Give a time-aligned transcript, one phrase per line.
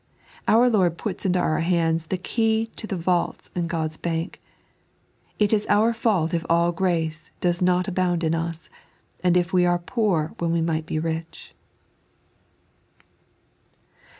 [0.47, 4.41] Our Lord puts into oiu" hands the key to the vaults in God's bank.
[5.37, 8.67] It is our fault if all grace does not abound in us,
[9.23, 11.53] and if we are poor when we might be rich.